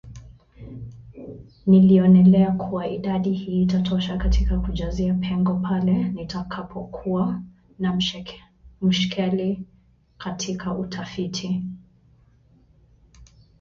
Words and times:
Nilionelea 1.65 2.51
kuwa 2.51 2.87
idadi 2.87 3.33
hii 3.33 3.61
itatosha 3.63 4.17
katika 4.17 4.59
kujazia 4.59 5.13
pengo 5.13 5.53
pale 5.53 5.93
nitakapokuwa 6.03 7.41
na 7.79 7.99
mushkeli 8.81 9.63
katika 10.17 10.73
utafiti 10.73 11.65